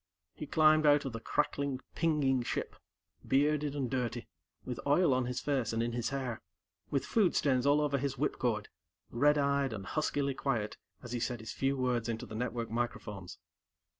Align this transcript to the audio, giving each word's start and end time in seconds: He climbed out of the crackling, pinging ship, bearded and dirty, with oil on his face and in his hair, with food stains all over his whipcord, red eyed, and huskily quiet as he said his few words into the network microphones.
He 0.33 0.47
climbed 0.47 0.87
out 0.87 1.05
of 1.05 1.13
the 1.13 1.19
crackling, 1.19 1.79
pinging 1.93 2.41
ship, 2.41 2.75
bearded 3.23 3.75
and 3.75 3.87
dirty, 3.87 4.27
with 4.65 4.79
oil 4.87 5.13
on 5.13 5.25
his 5.27 5.39
face 5.41 5.73
and 5.73 5.83
in 5.83 5.91
his 5.91 6.09
hair, 6.09 6.41
with 6.89 7.05
food 7.05 7.35
stains 7.35 7.67
all 7.67 7.79
over 7.79 7.99
his 7.99 8.15
whipcord, 8.17 8.69
red 9.11 9.37
eyed, 9.37 9.73
and 9.73 9.85
huskily 9.85 10.33
quiet 10.33 10.75
as 11.03 11.11
he 11.11 11.19
said 11.19 11.39
his 11.39 11.51
few 11.51 11.77
words 11.77 12.09
into 12.09 12.25
the 12.25 12.33
network 12.33 12.71
microphones. 12.71 13.37